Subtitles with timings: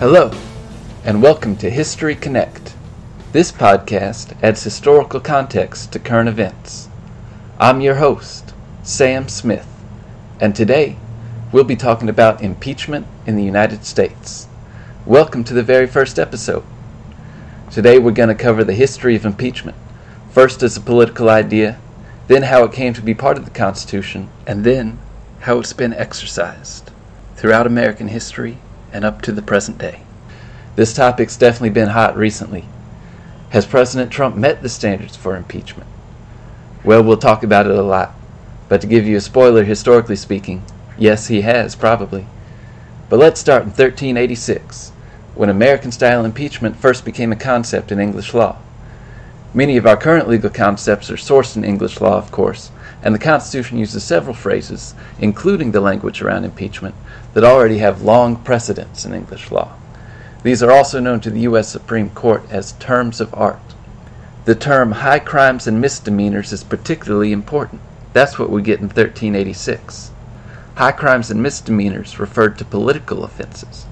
[0.00, 0.30] Hello,
[1.02, 2.76] and welcome to History Connect.
[3.32, 6.88] This podcast adds historical context to current events.
[7.58, 9.66] I'm your host, Sam Smith,
[10.40, 10.98] and today
[11.50, 14.46] we'll be talking about impeachment in the United States.
[15.04, 16.62] Welcome to the very first episode.
[17.72, 19.76] Today we're going to cover the history of impeachment,
[20.30, 21.76] first as a political idea,
[22.28, 25.00] then how it came to be part of the Constitution, and then
[25.40, 26.92] how it's been exercised
[27.34, 28.58] throughout American history
[28.92, 30.02] and up to the present day.
[30.76, 32.64] This topic's definitely been hot recently.
[33.50, 35.88] Has President Trump met the standards for impeachment?
[36.84, 38.14] Well, we'll talk about it a lot.
[38.68, 40.62] But to give you a spoiler, historically speaking,
[40.98, 42.26] yes, he has, probably.
[43.08, 44.90] But let's start in 1386,
[45.34, 48.58] when American style impeachment first became a concept in English law.
[49.54, 52.70] Many of our current legal concepts are sourced in English law, of course,
[53.02, 56.94] and the Constitution uses several phrases, including the language around impeachment,
[57.32, 59.72] that already have long precedence in English law.
[60.42, 61.68] These are also known to the U.S.
[61.68, 63.60] Supreme Court as terms of art.
[64.44, 67.80] The term high crimes and misdemeanors is particularly important.
[68.12, 70.10] That's what we get in 1386.
[70.74, 73.86] High crimes and misdemeanors referred to political offenses.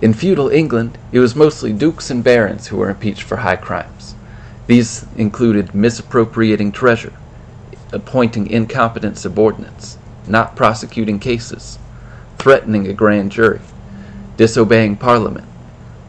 [0.00, 4.14] In feudal England, it was mostly dukes and barons who were impeached for high crimes.
[4.66, 7.12] These included misappropriating treasure,
[7.92, 11.78] appointing incompetent subordinates, not prosecuting cases,
[12.38, 13.60] threatening a grand jury,
[14.36, 15.46] disobeying parliament,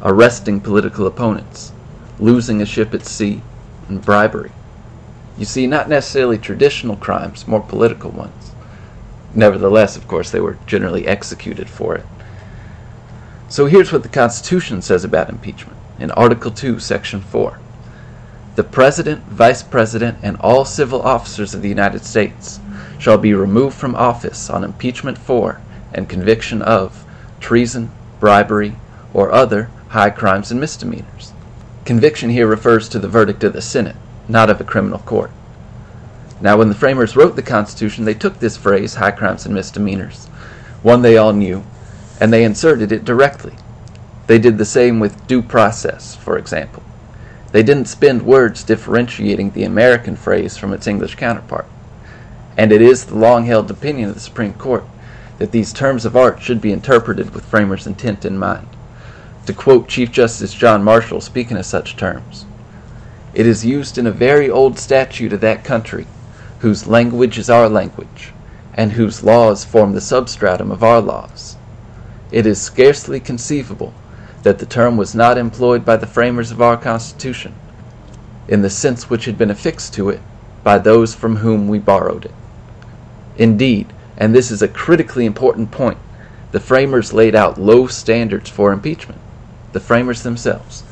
[0.02, 1.72] arresting political opponents,
[2.20, 3.42] losing a ship at sea,
[3.88, 4.52] and bribery.
[5.38, 8.52] You see, not necessarily traditional crimes, more political ones.
[9.34, 12.06] Nevertheless, of course, they were generally executed for it.
[13.50, 17.60] So here's what the Constitution says about impeachment in Article 2, Section 4.
[18.56, 22.60] The President, Vice President, and all civil officers of the United States
[23.00, 25.60] shall be removed from office on impeachment for
[25.92, 27.04] and conviction of
[27.40, 28.76] treason, bribery,
[29.12, 31.34] or other high crimes and misdemeanors.
[31.84, 33.96] Conviction here refers to the verdict of the Senate,
[34.28, 35.32] not of a criminal court.
[36.40, 40.28] Now, when the framers wrote the Constitution, they took this phrase, high crimes and misdemeanors,
[40.84, 41.64] one they all knew,
[42.20, 43.56] and they inserted it directly.
[44.28, 46.83] They did the same with due process, for example.
[47.54, 51.68] They didn't spend words differentiating the American phrase from its English counterpart.
[52.58, 54.84] And it is the long held opinion of the Supreme Court
[55.38, 58.68] that these terms of art should be interpreted with framers' intent in mind
[59.46, 62.46] to quote Chief Justice John Marshall speaking of such terms.
[63.36, 66.08] It is used in a very old statute of that country,
[66.60, 68.32] whose language is our language,
[68.74, 71.58] and whose laws form the substratum of our laws.
[72.32, 73.94] It is scarcely conceivable
[74.44, 77.54] that the term was not employed by the framers of our Constitution,
[78.48, 80.22] in the sense which had been affixed to it
[80.64, 82.34] by those from whom we borrowed it.
[83.38, 85.98] Indeed, and this is a critically important point,
[86.52, 89.20] the framers laid out low standards for impeachment
[89.74, 90.84] the framers themselves.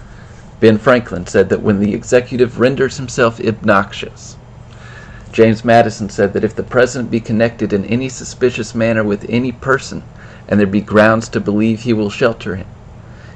[0.60, 4.36] Ben Franklin said that when the executive renders himself obnoxious,
[5.32, 9.52] James Madison said that if the president be connected in any suspicious manner with any
[9.52, 10.04] person,
[10.48, 12.68] and there be grounds to believe he will shelter him,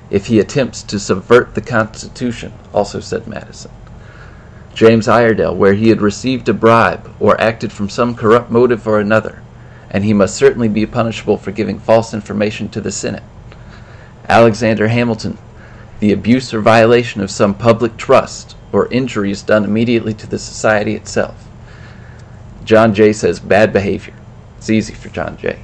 [0.10, 3.72] if he attempts to subvert the Constitution, also said Madison.
[4.74, 9.00] James Iredell, where he had received a bribe or acted from some corrupt motive or
[9.00, 9.42] another,
[9.90, 13.24] and he must certainly be punishable for giving false information to the Senate.
[14.28, 15.38] Alexander Hamilton,
[16.00, 20.94] the abuse or violation of some public trust or injuries done immediately to the society
[20.96, 21.48] itself.
[22.66, 24.16] John Jay says bad behavior.
[24.58, 25.60] It's easy for John Jay.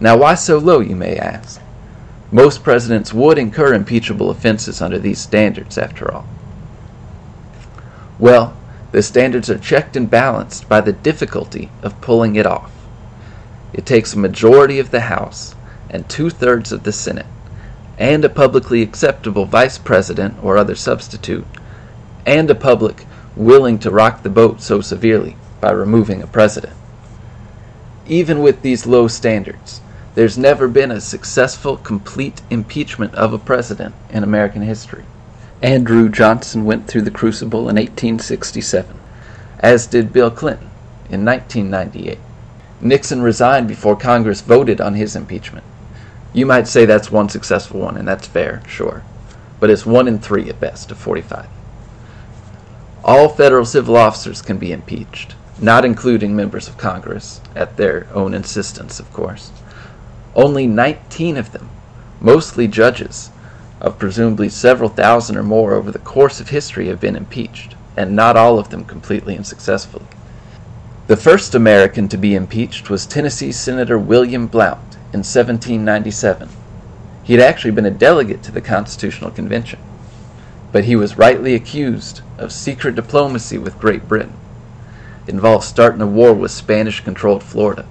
[0.00, 1.60] Now, why so low, you may ask?
[2.30, 6.26] Most presidents would incur impeachable offenses under these standards, after all.
[8.18, 8.56] Well,
[8.92, 12.70] the standards are checked and balanced by the difficulty of pulling it off.
[13.72, 15.54] It takes a majority of the House
[15.88, 17.26] and two thirds of the Senate
[17.98, 21.46] and a publicly acceptable vice president or other substitute,
[22.24, 26.72] and a public willing to rock the boat so severely by removing a president.
[28.06, 29.80] Even with these low standards,
[30.18, 35.04] there's never been a successful, complete impeachment of a president in American history.
[35.62, 38.98] Andrew Johnson went through the crucible in 1867,
[39.60, 40.70] as did Bill Clinton
[41.08, 42.18] in 1998.
[42.80, 45.64] Nixon resigned before Congress voted on his impeachment.
[46.32, 49.04] You might say that's one successful one, and that's fair, sure.
[49.60, 51.46] But it's one in three at best of 45.
[53.04, 58.34] All federal civil officers can be impeached, not including members of Congress, at their own
[58.34, 59.52] insistence, of course.
[60.34, 61.68] Only 19 of them,
[62.20, 63.30] mostly judges,
[63.80, 68.14] of presumably several thousand or more over the course of history, have been impeached, and
[68.14, 70.06] not all of them completely and successfully.
[71.06, 76.48] The first American to be impeached was Tennessee Senator William Blount in 1797.
[77.22, 79.78] He had actually been a delegate to the Constitutional Convention,
[80.70, 84.34] but he was rightly accused of secret diplomacy with Great Britain.
[85.26, 87.86] It involved starting a war with Spanish controlled Florida.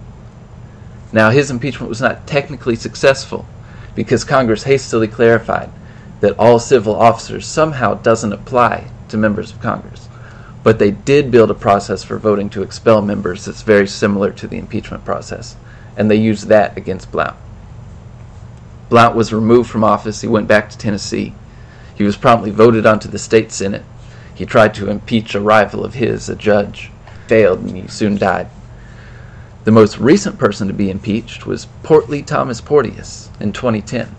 [1.11, 3.45] Now, his impeachment was not technically successful
[3.95, 5.69] because Congress hastily clarified
[6.19, 10.09] that all civil officers somehow doesn't apply to members of Congress.
[10.63, 14.47] But they did build a process for voting to expel members that's very similar to
[14.47, 15.55] the impeachment process,
[15.95, 17.37] and they used that against Blount.
[18.89, 20.21] Blount was removed from office.
[20.21, 21.33] He went back to Tennessee.
[21.95, 23.83] He was promptly voted onto the state senate.
[24.33, 26.91] He tried to impeach a rival of his, a judge,
[27.27, 28.49] failed, and he soon died.
[29.67, 34.15] The most recent person to be impeached was Portly Thomas Porteous in 2010.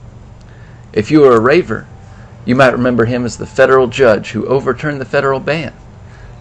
[0.93, 1.87] If you were a raver,
[2.45, 5.73] you might remember him as the federal judge who overturned the federal ban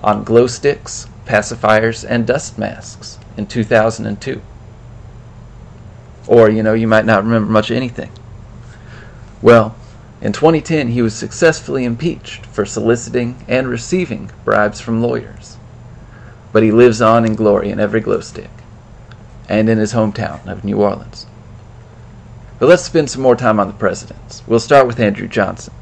[0.03, 4.41] on glow sticks, pacifiers, and dust masks in 2002.
[6.27, 8.11] Or, you know, you might not remember much of anything.
[9.41, 9.73] Well,
[10.19, 15.55] in 2010, he was successfully impeached for soliciting and receiving bribes from lawyers.
[16.51, 18.49] But he lives on in glory in every glow stick
[19.49, 21.25] and in his hometown of New Orleans.
[22.59, 24.43] But let's spend some more time on the presidents.
[24.47, 25.73] We'll start with Andrew Johnson.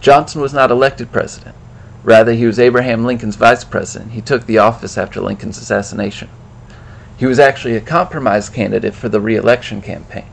[0.00, 1.54] Johnson was not elected president.
[2.02, 4.12] Rather, he was Abraham Lincoln's vice president.
[4.12, 6.28] He took the office after Lincoln's assassination.
[7.16, 10.26] He was actually a compromise candidate for the reelection campaign.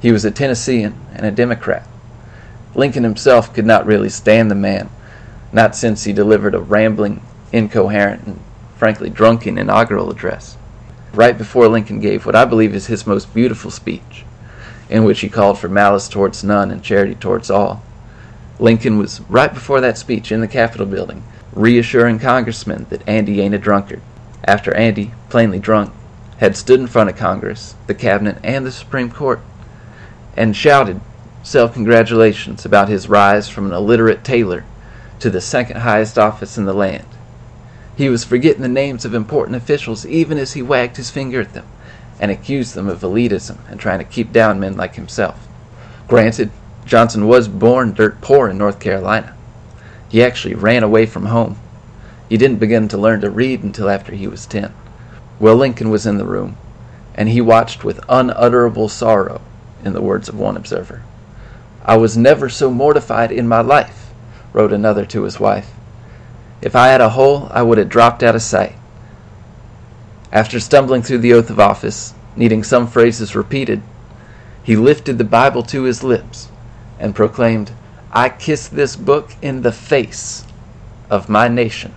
[0.00, 1.86] He was a Tennessean and a Democrat.
[2.74, 4.90] Lincoln himself could not really stand the man,
[5.52, 7.22] not since he delivered a rambling,
[7.52, 8.40] incoherent, and
[8.76, 10.56] frankly drunken inaugural address.
[11.14, 14.24] Right before Lincoln gave what I believe is his most beautiful speech,
[14.90, 17.84] in which he called for malice towards none and charity towards all.
[18.58, 21.22] Lincoln was right before that speech in the Capitol building,
[21.52, 24.02] reassuring congressmen that Andy ain't a drunkard.
[24.44, 25.92] After Andy, plainly drunk,
[26.38, 29.38] had stood in front of Congress, the Cabinet, and the Supreme Court,
[30.36, 31.00] and shouted
[31.44, 34.64] self congratulations about his rise from an illiterate tailor
[35.20, 37.06] to the second highest office in the land.
[37.96, 41.52] He was forgetting the names of important officials even as he wagged his finger at
[41.52, 41.66] them
[42.18, 45.46] and accused them of elitism and trying to keep down men like himself.
[46.08, 46.50] Granted,
[46.84, 49.34] Johnson was born dirt poor in North Carolina.
[50.08, 51.56] He actually ran away from home.
[52.28, 54.72] He didn't begin to learn to read until after he was 10.
[55.38, 56.56] Well, Lincoln was in the room,
[57.14, 59.40] and he watched with unutterable sorrow,
[59.84, 61.02] in the words of one observer.
[61.84, 64.12] I was never so mortified in my life,
[64.52, 65.70] wrote another to his wife.
[66.64, 68.74] If I had a hole, I would have dropped out of sight.
[70.32, 73.82] After stumbling through the oath of office, needing some phrases repeated,
[74.62, 76.48] he lifted the Bible to his lips
[76.98, 77.70] and proclaimed,
[78.10, 80.46] I kiss this book in the face
[81.10, 81.94] of my nation,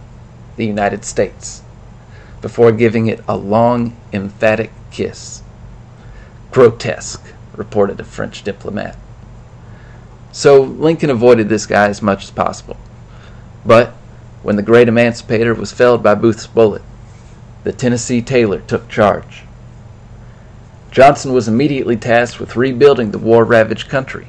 [0.57, 1.61] the United States,
[2.41, 5.43] before giving it a long, emphatic kiss.
[6.51, 7.23] Grotesque,
[7.55, 8.97] reported a French diplomat.
[10.33, 12.75] So Lincoln avoided this guy as much as possible.
[13.65, 13.93] But
[14.43, 16.81] when the great emancipator was felled by Booth's bullet,
[17.63, 19.43] the Tennessee tailor took charge.
[20.91, 24.27] Johnson was immediately tasked with rebuilding the war ravaged country.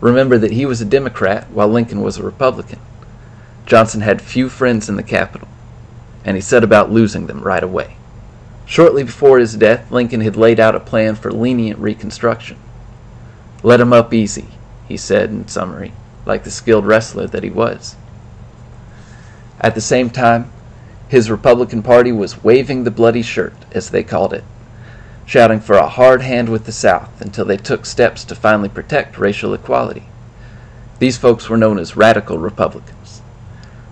[0.00, 2.80] Remember that he was a Democrat while Lincoln was a Republican.
[3.66, 5.48] Johnson had few friends in the capital,
[6.24, 7.96] and he set about losing them right away.
[8.66, 12.58] Shortly before his death, Lincoln had laid out a plan for lenient reconstruction.
[13.62, 14.48] Let him up easy,
[14.88, 15.92] he said in summary,
[16.24, 17.96] like the skilled wrestler that he was.
[19.60, 20.50] At the same time,
[21.08, 24.44] his Republican Party was waving the bloody shirt, as they called it,
[25.24, 29.18] shouting for a hard hand with the South until they took steps to finally protect
[29.18, 30.08] racial equality.
[30.98, 33.22] These folks were known as radical Republicans.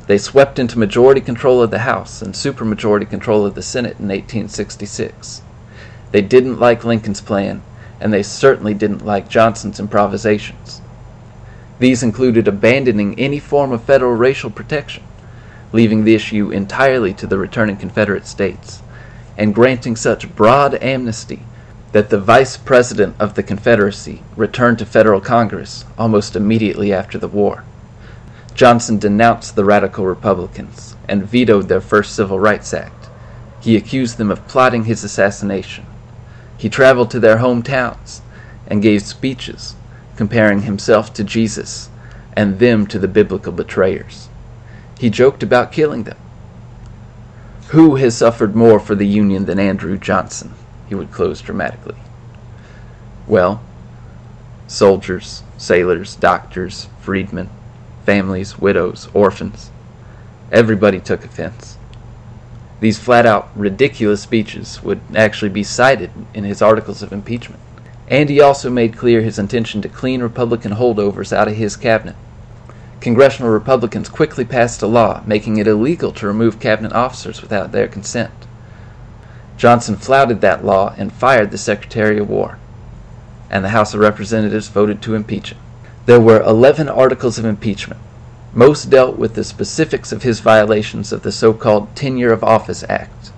[0.06, 4.08] They swept into majority control of the House and supermajority control of the Senate in
[4.08, 5.42] 1866.
[6.10, 7.62] They didn't like Lincoln's plan,
[8.00, 10.82] and they certainly didn't like Johnson's improvisations.
[11.78, 15.02] These included abandoning any form of federal racial protection,
[15.74, 18.80] leaving the issue entirely to the returning Confederate states,
[19.36, 21.40] and granting such broad amnesty
[21.90, 27.26] that the Vice President of the Confederacy returned to federal Congress almost immediately after the
[27.26, 27.64] war.
[28.54, 33.08] Johnson denounced the radical Republicans and vetoed their first Civil Rights Act.
[33.60, 35.86] He accused them of plotting his assassination.
[36.56, 38.20] He traveled to their hometowns
[38.68, 39.74] and gave speeches
[40.14, 41.90] comparing himself to Jesus
[42.34, 44.28] and them to the biblical betrayers.
[44.98, 46.16] He joked about killing them.
[47.68, 50.52] Who has suffered more for the Union than Andrew Johnson?
[50.88, 51.96] He would close dramatically.
[53.26, 53.62] Well,
[54.66, 57.48] soldiers, sailors, doctors, freedmen,
[58.04, 59.70] families, widows, orphans.
[60.52, 61.78] Everybody took offense.
[62.80, 67.60] These flat out ridiculous speeches would actually be cited in his articles of impeachment.
[68.08, 72.16] and he also made clear his intention to clean Republican holdovers out of his cabinet.
[73.00, 77.88] Congressional Republicans quickly passed a law making it illegal to remove cabinet officers without their
[77.88, 78.32] consent.
[79.56, 82.58] Johnson flouted that law and fired the Secretary of War,
[83.50, 85.58] and the House of Representatives voted to impeach him.
[86.06, 88.00] There were 11 articles of impeachment.
[88.52, 92.84] Most dealt with the specifics of his violations of the so called Tenure of Office
[92.88, 93.32] Act,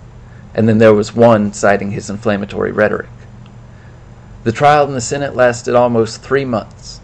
[0.54, 3.08] and then there was one citing his inflammatory rhetoric.
[4.44, 7.00] The trial in the Senate lasted almost three months.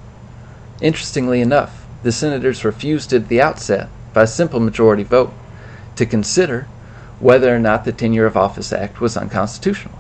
[0.80, 5.32] Interestingly enough, the senators refused at the outset, by simple majority vote,
[5.97, 6.66] to consider
[7.21, 9.99] whether or not the Tenure of Office Act was unconstitutional.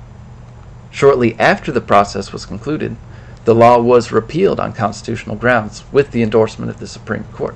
[0.90, 2.96] Shortly after the process was concluded,
[3.44, 7.54] the law was repealed on constitutional grounds with the endorsement of the Supreme Court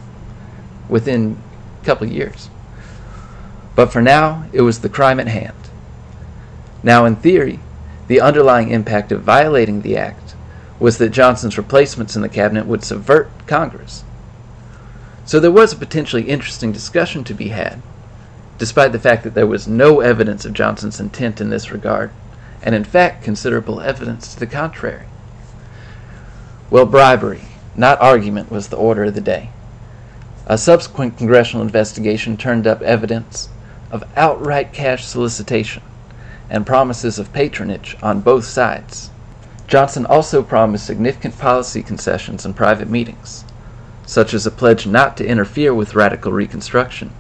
[0.89, 1.37] within
[1.83, 2.49] a couple of years.
[3.75, 5.55] But for now, it was the crime at hand.
[6.83, 7.61] Now, in theory,
[8.07, 10.35] the underlying impact of violating the act
[10.79, 14.05] was that Johnson's replacements in the cabinet would subvert Congress.
[15.27, 17.83] So there was a potentially interesting discussion to be had,
[18.59, 22.13] despite the fact that there was no evidence of Johnson's intent in this regard,
[22.63, 25.07] and in fact considerable evidence to the contrary.
[26.71, 27.43] Well, bribery,
[27.75, 29.51] not argument, was the order of the day.
[30.47, 33.49] A subsequent congressional investigation turned up evidence
[33.91, 35.83] of outright cash solicitation
[36.49, 39.11] and promises of patronage on both sides.
[39.67, 43.45] Johnson also promised significant policy concessions in private meetings,
[44.07, 47.13] such as a pledge not to interfere with radical Reconstruction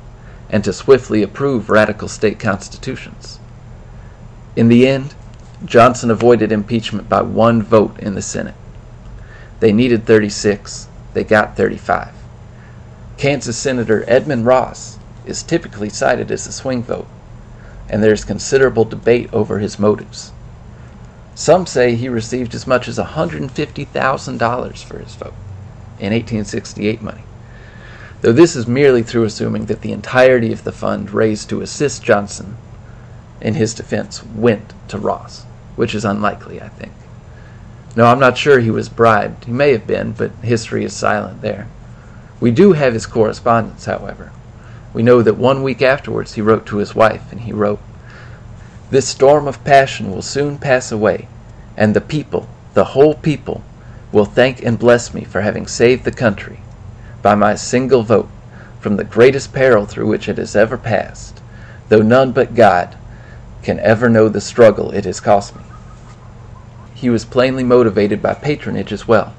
[0.49, 3.41] and to swiftly approve radical state constitutions.
[4.55, 5.15] In the end,
[5.65, 8.55] Johnson avoided impeachment by one vote in the Senate.
[9.59, 12.15] They needed 36, they got 35.
[13.19, 17.09] Kansas Senator Edmund Ross is typically cited as a swing vote
[17.89, 20.33] and there is considerable debate over his motives.
[21.35, 25.35] Some say he received as much as $150,000 for his vote
[25.99, 27.23] in 1868 money,
[28.21, 32.03] though this is merely through assuming that the entirety of the fund raised to assist
[32.03, 32.57] Johnson
[33.41, 35.45] in his defense went to Ross,
[35.77, 36.93] which is unlikely, I think.
[37.95, 39.45] No, I'm not sure he was bribed.
[39.45, 41.67] He may have been, but history is silent there.
[42.41, 44.33] We do have his correspondence, however.
[44.93, 47.81] We know that one week afterwards he wrote to his wife, and he wrote,
[48.91, 51.29] This storm of passion will soon pass away,
[51.77, 53.63] and the people, the whole people,
[54.17, 56.59] will thank and bless me for having saved the country,
[57.21, 58.31] by my single vote,
[58.81, 61.43] from the greatest peril through which it has ever passed,
[61.91, 62.97] though none but God
[63.63, 65.63] can ever know the struggle it has cost me.
[66.95, 69.35] He was plainly motivated by patronage as well.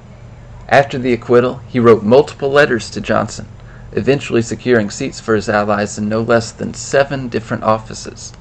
[0.69, 3.48] After the acquittal, he wrote multiple letters to Johnson
[3.93, 8.31] eventually securing seats for his allies in no less than seven different offices,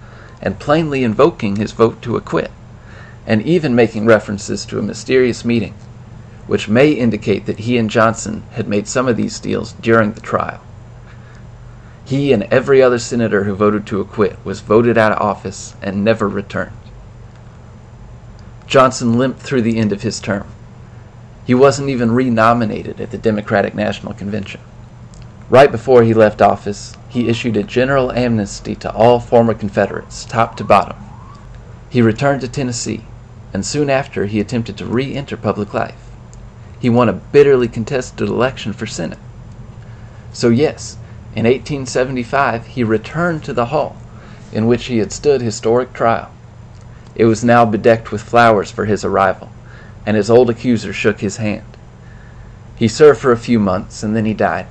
[0.43, 2.50] and plainly invoking his vote to acquit,
[3.26, 5.73] and even making references to a mysterious meeting,
[6.47, 10.21] which may indicate that he and Johnson had made some of these deals during the
[10.21, 10.61] trial.
[12.05, 16.05] He and every other senator who voted to acquit was voted out of office and
[16.05, 16.73] never returned.
[18.67, 20.47] Johnson limped through the end of his term.
[21.45, 24.61] He wasn't even renominated at the Democratic National Convention.
[25.49, 30.57] Right before he left office, he issued a general amnesty to all former Confederates, top
[30.57, 30.97] to bottom.
[31.88, 33.05] He returned to Tennessee,
[33.53, 36.06] and soon after he attempted to re enter public life.
[36.78, 39.18] He won a bitterly contested election for Senate.
[40.33, 40.99] So, yes,
[41.35, 43.97] in 1875 he returned to the hall
[44.52, 46.30] in which he had stood historic trial.
[47.14, 49.50] It was now bedecked with flowers for his arrival,
[50.04, 51.76] and his old accuser shook his hand.
[52.76, 54.66] He served for a few months, and then he died.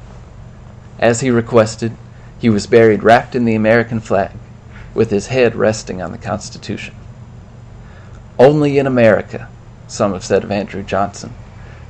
[0.99, 1.93] As he requested,
[2.39, 4.31] he was buried wrapped in the American flag,
[4.93, 6.93] with his head resting on the Constitution.
[8.37, 9.49] Only in America,
[9.87, 11.33] some have said of Andrew Johnson,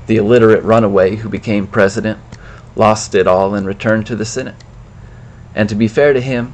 [0.08, 2.20] the illiterate runaway who became president,
[2.76, 4.64] lost it all and returned to the Senate.
[5.54, 6.54] And to be fair to him,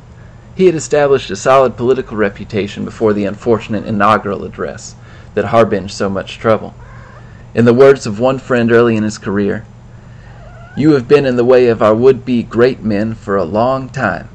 [0.55, 4.95] he had established a solid political reputation before the unfortunate inaugural address
[5.33, 6.75] that harbinged so much trouble.
[7.53, 9.65] In the words of one friend early in his career,
[10.77, 13.89] you have been in the way of our would be great men for a long
[13.89, 14.29] time.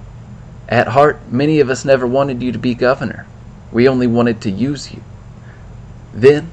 [0.69, 3.27] At heart, many of us never wanted you to be governor.
[3.73, 5.03] We only wanted to use you.
[6.13, 6.51] Then,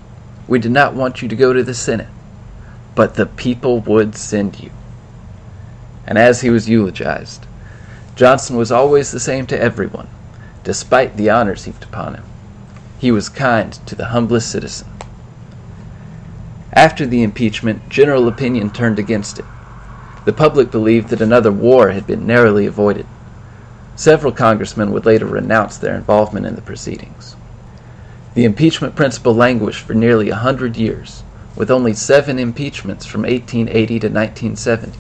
[0.48, 2.08] we did not want you to go to the Senate,
[2.96, 4.72] but the people would send you.
[6.06, 7.46] And as he was eulogized,
[8.16, 10.08] Johnson was always the same to everyone,
[10.64, 12.24] despite the honors heaped upon him.
[13.00, 14.88] He was kind to the humblest citizen.
[16.74, 19.46] After the impeachment, general opinion turned against it.
[20.26, 23.06] The public believed that another war had been narrowly avoided.
[23.96, 27.36] Several congressmen would later renounce their involvement in the proceedings.
[28.34, 31.24] The impeachment principle languished for nearly a hundred years,
[31.56, 35.00] with only seven impeachments from 1880 to 1970.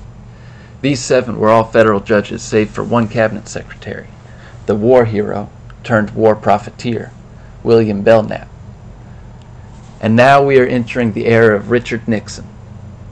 [0.81, 4.07] These seven were all federal judges, save for one cabinet secretary,
[4.65, 5.49] the war hero
[5.83, 7.11] turned war profiteer,
[7.63, 8.47] William Belknap.
[10.01, 12.47] And now we are entering the era of Richard Nixon,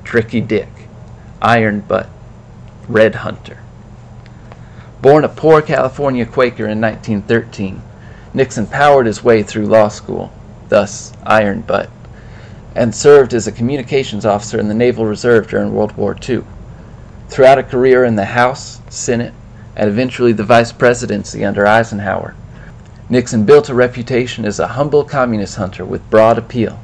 [0.03, 0.67] Tricky Dick,
[1.41, 2.09] Iron Butt,
[2.87, 3.59] Red Hunter.
[5.01, 7.81] Born a poor California Quaker in 1913,
[8.33, 10.31] Nixon powered his way through law school,
[10.69, 11.89] thus Iron Butt,
[12.75, 16.43] and served as a communications officer in the Naval Reserve during World War II.
[17.27, 19.33] Throughout a career in the House, Senate,
[19.75, 22.35] and eventually the vice presidency under Eisenhower,
[23.09, 26.79] Nixon built a reputation as a humble communist hunter with broad appeal.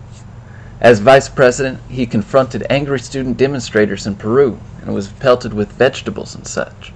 [0.82, 6.36] As vice president, he confronted angry student demonstrators in Peru and was pelted with vegetables
[6.36, 6.94] and such.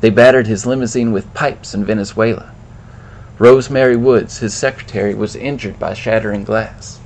[0.00, 2.52] They battered his limousine with pipes in Venezuela.
[3.38, 7.00] Rose Mary Woods, his secretary, was injured by shattering glass.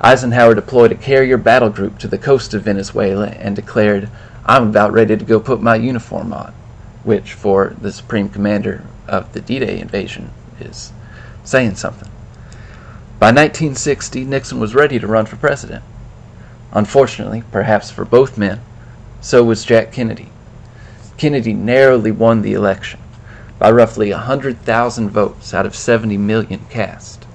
[0.00, 4.08] Eisenhower deployed a carrier battle group to the coast of Venezuela and declared,
[4.46, 6.54] I'm about ready to go put my uniform on,
[7.02, 10.92] which, for the Supreme Commander of the D Day invasion, is
[11.42, 12.08] saying something.
[13.18, 15.82] By 1960, Nixon was ready to run for president.
[16.72, 18.60] Unfortunately, perhaps for both men,
[19.20, 20.30] so was Jack Kennedy.
[21.16, 23.00] Kennedy narrowly won the election
[23.58, 27.26] by roughly 100,000 votes out of 70 million cast.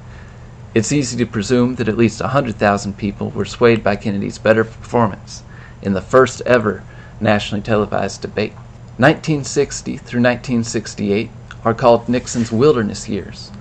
[0.75, 5.43] It's easy to presume that at least 100,000 people were swayed by Kennedy's better performance
[5.83, 6.83] in the first ever
[7.21, 8.53] nationally televised debate.
[8.97, 11.29] 1960 through 1968
[11.63, 13.51] are called Nixon's wilderness years,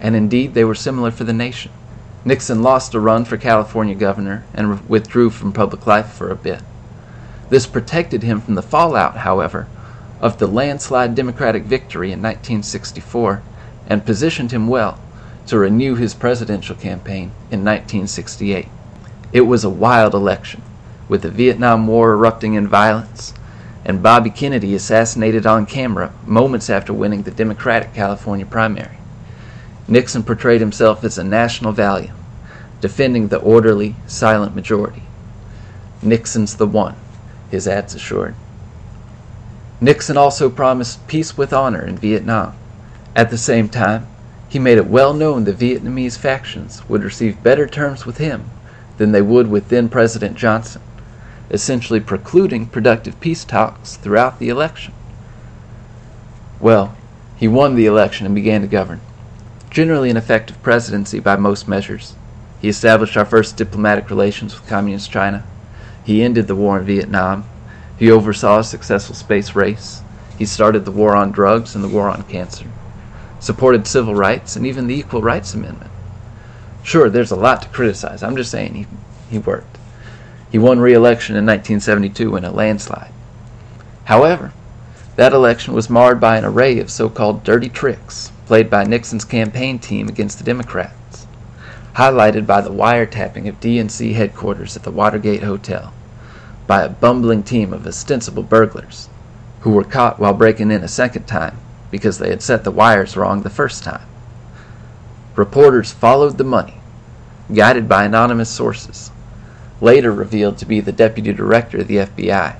[0.00, 1.70] and indeed they were similar for the nation.
[2.24, 6.62] Nixon lost a run for California governor and withdrew from public life for a bit.
[7.48, 9.68] This protected him from the fallout, however,
[10.20, 13.40] of the landslide Democratic victory in 1964
[13.86, 14.98] and positioned him well
[15.46, 18.68] to renew his presidential campaign in 1968.
[19.32, 20.62] It was a wild election,
[21.08, 23.32] with the Vietnam War erupting in violence
[23.86, 28.98] and Bobby Kennedy assassinated on camera moments after winning the Democratic California primary.
[29.86, 32.10] Nixon portrayed himself as a national value,
[32.80, 35.04] defending the orderly, silent majority.
[36.02, 36.96] Nixon's the one,
[37.48, 38.34] his ads assured.
[39.80, 42.56] Nixon also promised peace with honor in Vietnam.
[43.14, 44.08] At the same time,
[44.48, 48.50] he made it well known the Vietnamese factions would receive better terms with him
[48.98, 50.82] than they would with then President Johnson
[51.50, 54.92] essentially precluding productive peace talks throughout the election.
[56.60, 56.96] Well,
[57.36, 59.00] he won the election and began to govern.
[59.70, 62.14] Generally an effective presidency by most measures.
[62.60, 65.44] He established our first diplomatic relations with Communist China.
[66.04, 67.44] He ended the war in Vietnam.
[67.98, 70.02] He oversaw a successful space race.
[70.38, 72.66] He started the war on drugs and the war on cancer.
[73.40, 75.90] Supported civil rights and even the Equal Rights Amendment.
[76.82, 78.22] Sure, there's a lot to criticize.
[78.22, 78.86] I'm just saying he,
[79.30, 79.78] he worked.
[80.50, 83.12] He won re election in 1972 in a landslide.
[84.04, 84.52] However,
[85.16, 89.24] that election was marred by an array of so called dirty tricks played by Nixon's
[89.24, 91.26] campaign team against the Democrats,
[91.94, 95.92] highlighted by the wiretapping of DNC headquarters at the Watergate Hotel
[96.66, 99.08] by a bumbling team of ostensible burglars
[99.60, 101.58] who were caught while breaking in a second time
[101.96, 104.06] because they had set the wires wrong the first time.
[105.34, 106.74] Reporters followed the money,
[107.52, 109.10] guided by anonymous sources
[109.80, 112.56] later revealed to be the deputy director of the FBI,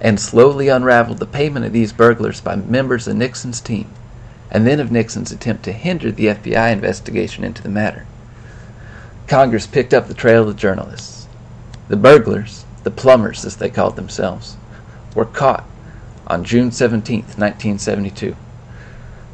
[0.00, 3.90] and slowly unraveled the payment of these burglars by members of Nixon's team,
[4.50, 8.06] and then of Nixon's attempt to hinder the FBI investigation into the matter.
[9.26, 11.26] Congress picked up the trail of the journalists.
[11.88, 14.56] The burglars, the plumbers as they called themselves,
[15.14, 15.64] were caught
[16.26, 18.36] on June 17, 1972.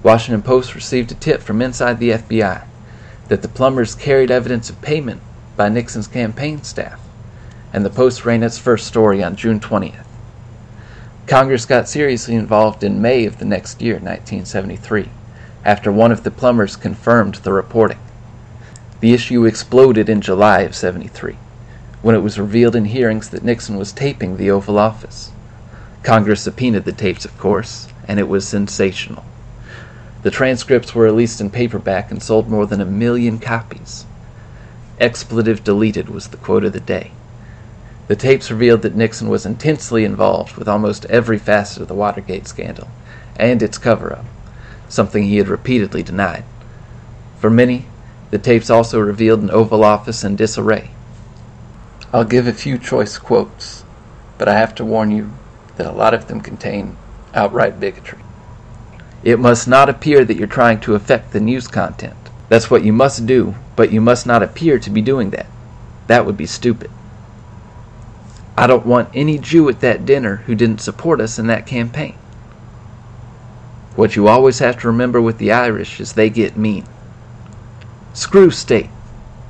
[0.02, 2.64] Washington Post received a tip from inside the FBI
[3.28, 5.20] that the plumbers carried evidence of payment
[5.56, 7.00] by Nixon's campaign staff
[7.72, 10.04] and the Post ran its first story on June 20th.
[11.26, 15.08] Congress got seriously involved in May of the next year, 1973,
[15.64, 17.98] after one of the plumbers confirmed the reporting.
[19.00, 21.36] The issue exploded in July of 73,
[22.02, 25.32] when it was revealed in hearings that Nixon was taping the Oval Office.
[26.02, 29.24] Congress subpoenaed the tapes, of course, and it was sensational.
[30.22, 34.06] The transcripts were released in paperback and sold more than a million copies.
[35.00, 37.10] Expletive deleted was the quote of the day.
[38.06, 42.46] The tapes revealed that Nixon was intensely involved with almost every facet of the Watergate
[42.46, 42.88] scandal
[43.36, 44.24] and its cover up,
[44.88, 46.44] something he had repeatedly denied.
[47.38, 47.86] For many,
[48.30, 50.90] the tapes also revealed an Oval Office in disarray.
[52.12, 53.84] I'll give a few choice quotes,
[54.38, 55.32] but I have to warn you
[55.76, 56.96] that a lot of them contain
[57.34, 58.20] outright bigotry.
[59.22, 62.16] It must not appear that you're trying to affect the news content.
[62.48, 65.46] That's what you must do, but you must not appear to be doing that.
[66.08, 66.90] That would be stupid.
[68.56, 72.16] I don't want any Jew at that dinner who didn't support us in that campaign.
[73.96, 76.84] What you always have to remember with the Irish is they get mean.
[78.14, 78.90] Screw state.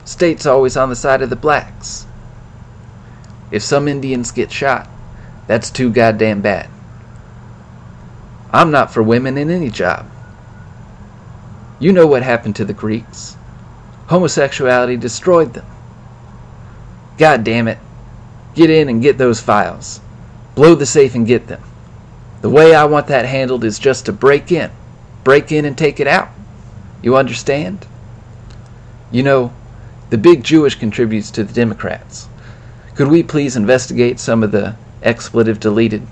[0.04, 2.06] State's always on the side of the blacks.
[3.50, 4.88] If some Indians get shot,
[5.46, 6.68] that's too goddamn bad.
[8.52, 10.10] I'm not for women in any job.
[11.78, 13.36] You know what happened to the Greeks.
[14.08, 15.66] Homosexuality destroyed them.
[17.18, 17.78] God damn it.
[18.54, 20.00] Get in and get those files.
[20.54, 21.62] Blow the safe and get them.
[22.42, 24.70] The way I want that handled is just to break in.
[25.24, 26.28] Break in and take it out.
[27.02, 27.86] You understand?
[29.10, 29.52] You know,
[30.10, 32.28] the big Jewish contributes to the Democrats.
[32.94, 36.06] Could we please investigate some of the expletive deleted?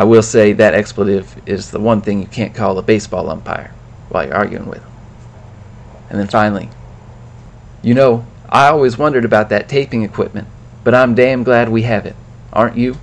[0.00, 3.70] I will say that expletive is the one thing you can't call a baseball umpire
[4.08, 4.90] while you're arguing with him.
[6.08, 6.70] And then finally,
[7.82, 10.48] you know, I always wondered about that taping equipment,
[10.84, 12.16] but I'm damn glad we have it,
[12.50, 12.96] aren't you?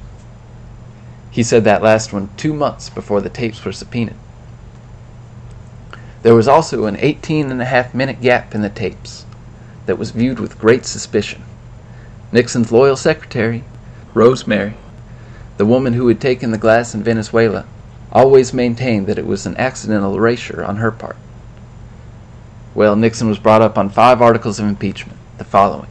[1.29, 4.17] He said that last one two months before the tapes were subpoenaed.
[6.23, 9.27] There was also an 18 and a half minute gap in the tapes
[9.85, 11.43] that was viewed with great suspicion.
[12.31, 13.63] Nixon's loyal secretary,
[14.15, 14.73] Rosemary,
[15.57, 17.65] the woman who had taken the glass in Venezuela,
[18.11, 21.17] always maintained that it was an accidental erasure on her part.
[22.73, 25.89] Well, Nixon was brought up on five articles of impeachment, the following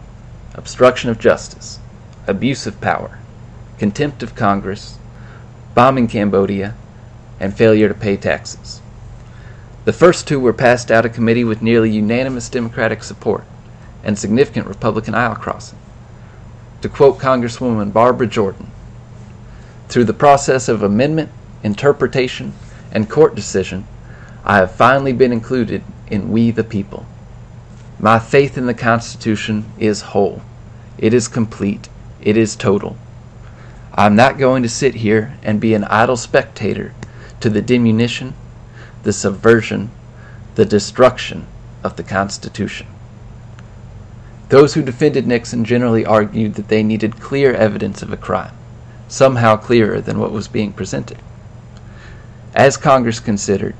[0.54, 1.78] obstruction of justice,
[2.26, 3.18] abuse of power,
[3.78, 4.98] contempt of Congress,
[5.74, 6.74] bombing Cambodia,
[7.38, 8.80] and failure to pay taxes.
[9.84, 13.44] The first two were passed out of committee with nearly unanimous Democratic support
[14.02, 15.78] and significant Republican aisle crossing.
[16.82, 18.70] To quote Congresswoman Barbara Jordan,
[19.88, 21.30] through the process of amendment,
[21.62, 22.52] interpretation,
[22.92, 23.86] and court decision,
[24.44, 27.06] I have finally been included in We the People.
[27.98, 30.42] My faith in the Constitution is whole.
[30.98, 31.88] It is complete.
[32.20, 32.96] It is total.
[33.94, 36.94] I'm not going to sit here and be an idle spectator
[37.40, 38.34] to the diminution
[39.06, 39.88] the subversion,
[40.56, 41.46] the destruction
[41.84, 42.88] of the Constitution.
[44.48, 48.52] Those who defended Nixon generally argued that they needed clear evidence of a crime,
[49.08, 51.18] somehow clearer than what was being presented.
[52.54, 53.74] As Congress considered,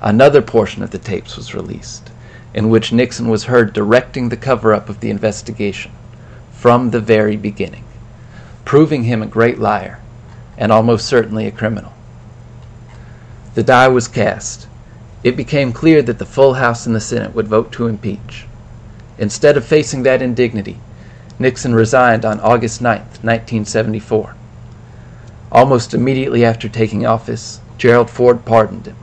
[0.00, 2.10] another portion of the tapes was released,
[2.52, 5.92] in which Nixon was heard directing the cover up of the investigation
[6.52, 7.84] from the very beginning,
[8.64, 10.00] proving him a great liar
[10.58, 11.92] and almost certainly a criminal.
[13.54, 14.66] The die was cast.
[15.22, 18.46] It became clear that the full House and the Senate would vote to impeach.
[19.18, 20.78] Instead of facing that indignity,
[21.38, 24.34] Nixon resigned on August 9, 1974.
[25.56, 28.96] Almost immediately after taking office, Gerald Ford pardoned him.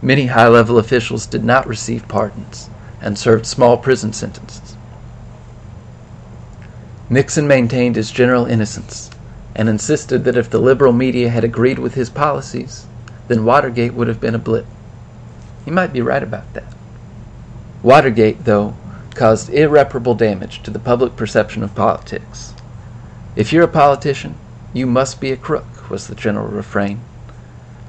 [0.00, 2.70] Many high level officials did not receive pardons
[3.02, 4.74] and served small prison sentences.
[7.10, 9.10] Nixon maintained his general innocence
[9.54, 12.86] and insisted that if the liberal media had agreed with his policies,
[13.28, 14.64] then Watergate would have been a blip.
[15.66, 16.72] He might be right about that.
[17.82, 18.74] Watergate, though,
[19.14, 22.54] caused irreparable damage to the public perception of politics.
[23.36, 24.36] If you're a politician,
[24.76, 27.00] you must be a crook, was the general refrain.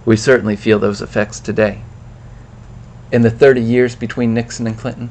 [0.06, 1.82] We certainly feel those effects today.
[3.12, 5.10] In the 30 years between Nixon and Clinton,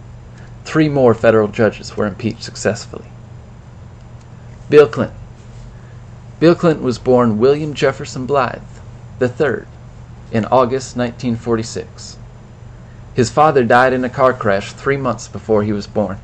[0.64, 3.08] three more federal judges were impeached successfully.
[4.70, 5.18] Bill Clinton.
[6.40, 8.62] Bill Clinton was born William Jefferson Blythe,
[9.18, 9.66] the third,
[10.32, 12.16] in August 1946.
[13.12, 16.20] His father died in a car crash three months before he was born.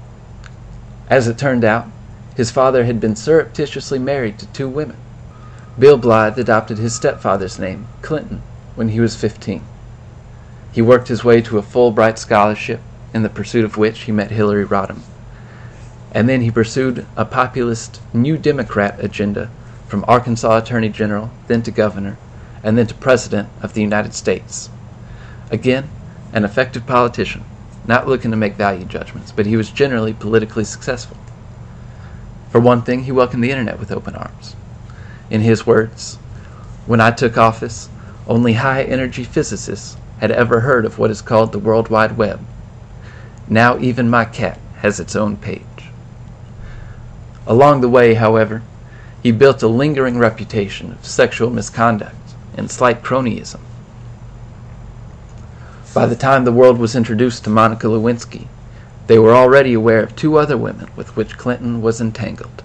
[1.11, 1.89] As it turned out,
[2.37, 4.97] his father had been surreptitiously married to two women.
[5.79, 8.43] Bill Blythe adopted his stepfather's name, Clinton,
[8.75, 9.63] when he was 15.
[10.71, 12.81] He worked his way to a Fulbright scholarship,
[13.15, 15.01] in the pursuit of which he met Hillary Rodham.
[16.13, 19.51] And then he pursued a populist New Democrat agenda
[19.89, 22.19] from Arkansas Attorney General, then to Governor,
[22.63, 24.69] and then to President of the United States.
[25.51, 25.89] Again,
[26.35, 27.45] an effective politician,
[27.87, 31.17] not looking to make value judgments, but he was generally politically successful.
[32.51, 34.55] For one thing, he welcomed the internet with open arms.
[35.33, 36.17] In his words,
[36.85, 37.89] when I took office,
[38.29, 42.45] only high energy physicists had ever heard of what is called the World Wide Web.
[43.49, 45.89] Now even my cat has its own page.
[47.47, 48.61] Along the way, however,
[49.23, 53.61] he built a lingering reputation of sexual misconduct and slight cronyism.
[55.95, 58.49] By the time the world was introduced to Monica Lewinsky,
[59.07, 62.63] they were already aware of two other women with which Clinton was entangled.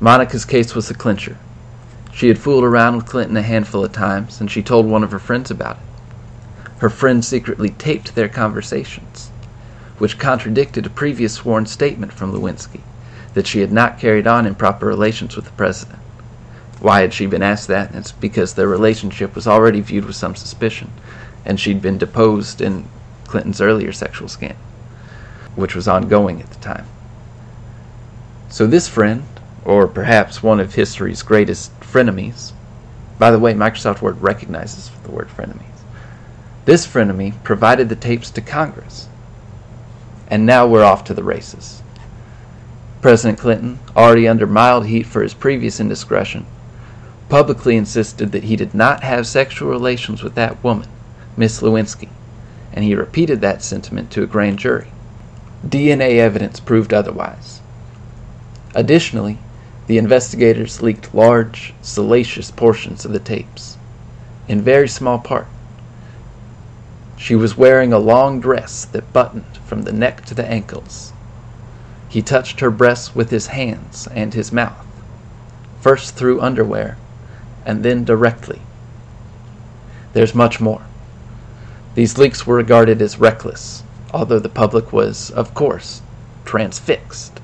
[0.00, 1.36] Monica's case was the clincher.
[2.12, 5.10] She had fooled around with Clinton a handful of times, and she told one of
[5.12, 6.70] her friends about it.
[6.78, 9.30] Her friend secretly taped their conversations,
[9.98, 12.80] which contradicted a previous sworn statement from Lewinsky
[13.34, 15.98] that she had not carried on improper relations with the president.
[16.80, 17.94] Why had she been asked that?
[17.94, 20.90] It's because their relationship was already viewed with some suspicion,
[21.44, 22.88] and she'd been deposed in
[23.24, 24.58] Clinton's earlier sexual scandal,
[25.54, 26.86] which was ongoing at the time.
[28.48, 29.24] So this friend,
[29.64, 32.52] or perhaps one of history's greatest frenemies,
[33.18, 35.66] by the way, Microsoft Word recognizes the word frenemies.
[36.64, 39.08] This frenemy provided the tapes to Congress.
[40.28, 41.82] And now we're off to the races.
[43.02, 46.46] President Clinton, already under mild heat for his previous indiscretion,
[47.28, 50.88] publicly insisted that he did not have sexual relations with that woman,
[51.36, 52.08] Miss Lewinsky,
[52.72, 54.92] and he repeated that sentiment to a grand jury.
[55.66, 57.60] DNA evidence proved otherwise.
[58.74, 59.38] Additionally,
[59.90, 63.76] the investigators leaked large, salacious portions of the tapes,
[64.46, 65.48] in very small part.
[67.16, 71.12] She was wearing a long dress that buttoned from the neck to the ankles.
[72.08, 74.86] He touched her breasts with his hands and his mouth,
[75.80, 76.96] first through underwear
[77.66, 78.62] and then directly.
[80.12, 80.82] There's much more.
[81.96, 83.82] These leaks were regarded as reckless,
[84.14, 86.00] although the public was, of course,
[86.44, 87.39] transfixed.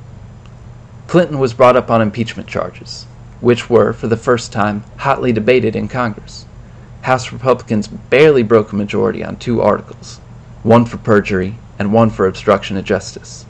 [1.07, 3.07] Clinton was brought up on impeachment charges,
[3.41, 6.47] which were, for the first time, hotly debated in Congress.
[7.03, 10.21] House Republicans barely broke a majority on two articles
[10.65, 13.47] one for perjury and one for obstruction of justice.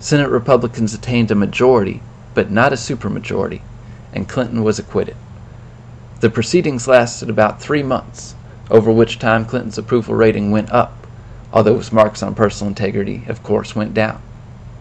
[0.00, 2.02] Senate Republicans attained a majority,
[2.34, 3.60] but not a supermajority,
[4.12, 5.16] and Clinton was acquitted.
[6.18, 8.34] The proceedings lasted about three months,
[8.68, 11.06] over which time Clinton's approval rating went up,
[11.52, 14.20] although his marks on personal integrity, of course, went down.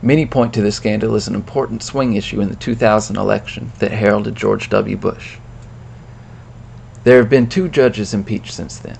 [0.01, 3.91] Many point to this scandal as an important swing issue in the 2000 election that
[3.91, 4.95] heralded George W.
[4.95, 5.38] Bush.
[7.03, 8.97] There have been two judges impeached since then.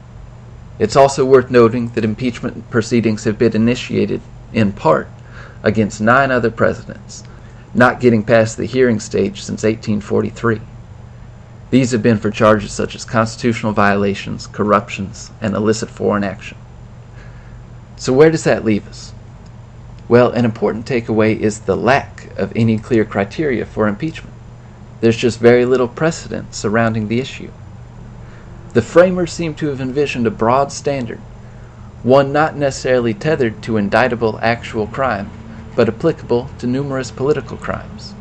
[0.78, 4.22] It's also worth noting that impeachment proceedings have been initiated,
[4.54, 5.08] in part,
[5.64, 7.24] against nine other presidents,
[7.74, 10.62] not getting past the hearing stage since 1843.
[11.70, 16.58] These have been for charges such as constitutional violations, corruptions, and illicit foreign action.
[17.96, 19.09] So, where does that leave us?
[20.10, 24.36] Well, an important takeaway is the lack of any clear criteria for impeachment.
[25.00, 27.52] There's just very little precedent surrounding the issue.
[28.74, 31.20] The framers seem to have envisioned a broad standard,
[32.04, 35.30] one not necessarily tethered to indictable actual crime,
[35.76, 38.14] but applicable to numerous political crimes.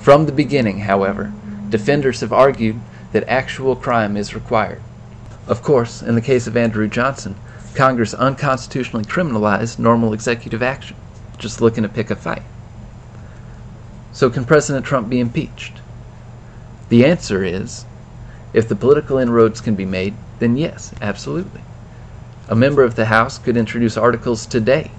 [0.00, 1.32] From the beginning, however,
[1.74, 2.78] Defenders have argued
[3.10, 4.80] that actual crime is required.
[5.48, 7.34] Of course, in the case of Andrew Johnson,
[7.74, 10.96] Congress unconstitutionally criminalized normal executive action,
[11.44, 12.42] just looking to pick a fight.
[14.14, 15.82] So, can President Trump be impeached?
[16.88, 17.84] The answer is
[18.54, 21.60] if the political inroads can be made, then yes, absolutely.
[22.48, 24.90] A member of the House could introduce articles today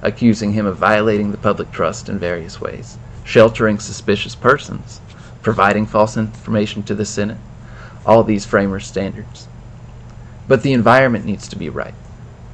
[0.00, 5.00] accusing him of violating the public trust in various ways, sheltering suspicious persons,
[5.42, 7.38] providing false information to the Senate,
[8.06, 9.48] all these framers' standards.
[10.46, 11.94] But the environment needs to be right.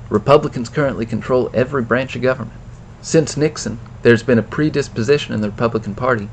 [0.09, 2.61] Republicans currently control every branch of government.
[3.02, 6.28] Since Nixon, there's been a predisposition in the Republican Party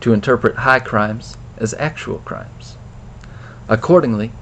[0.00, 2.76] to interpret high crimes as actual crimes.
[3.68, 4.32] Accordingly,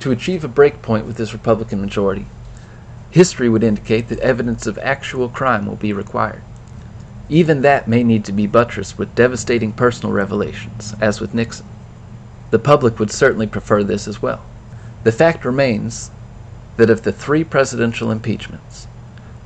[0.00, 2.26] to achieve a breakpoint with this Republican majority,
[3.10, 6.42] history would indicate that evidence of actual crime will be required.
[7.28, 11.66] Even that may need to be buttressed with devastating personal revelations, as with Nixon.
[12.50, 14.44] The public would certainly prefer this as well.
[15.04, 16.10] The fact remains
[16.76, 18.86] that of the three presidential impeachments,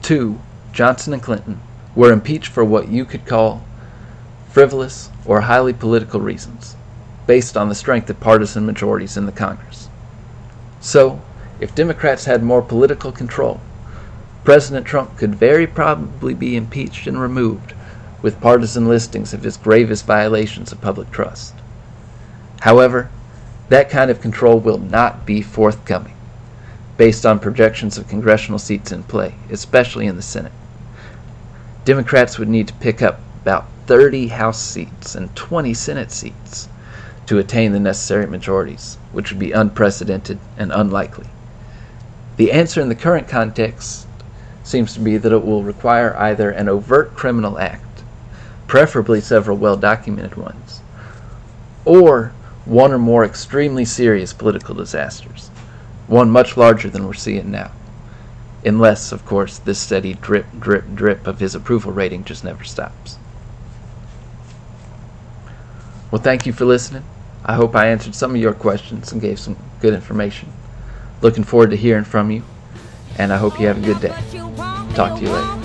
[0.02, 0.40] two,
[0.78, 1.60] Johnson and Clinton,
[1.96, 3.64] were impeached for what you could call
[4.48, 6.76] frivolous or highly political reasons,
[7.26, 9.88] based on the strength of partisan majorities in the Congress.
[10.78, 11.20] So,
[11.58, 13.60] if Democrats had more political control,
[14.44, 17.72] President Trump could very probably be impeached and removed
[18.22, 21.54] with partisan listings of his gravest violations of public trust.
[22.60, 23.10] However,
[23.68, 26.14] that kind of control will not be forthcoming,
[26.96, 30.52] based on projections of congressional seats in play, especially in the Senate.
[31.88, 36.68] Democrats would need to pick up about 30 House seats and 20 Senate seats
[37.24, 41.24] to attain the necessary majorities, which would be unprecedented and unlikely.
[42.36, 44.06] The answer in the current context
[44.62, 48.02] seems to be that it will require either an overt criminal act,
[48.66, 50.82] preferably several well documented ones,
[51.86, 52.34] or
[52.66, 55.48] one or more extremely serious political disasters,
[56.06, 57.70] one much larger than we're seeing now.
[58.68, 63.16] Unless, of course, this steady drip, drip, drip of his approval rating just never stops.
[66.10, 67.02] Well, thank you for listening.
[67.46, 70.52] I hope I answered some of your questions and gave some good information.
[71.22, 72.42] Looking forward to hearing from you,
[73.16, 74.14] and I hope you have a good day.
[74.94, 75.57] Talk to you later.